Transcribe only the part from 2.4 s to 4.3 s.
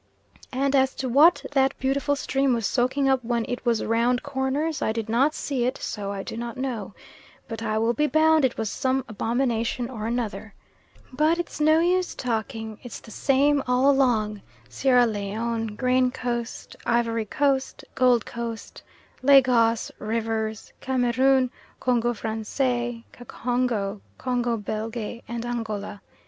was soaking up when it was round